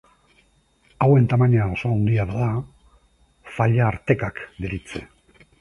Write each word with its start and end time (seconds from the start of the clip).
Hauen 1.05 1.27
tamaina 1.33 1.67
oso 1.75 1.91
handia 1.97 2.25
bada 2.31 2.49
faila-artekak 3.59 4.45
deritze. 4.65 5.07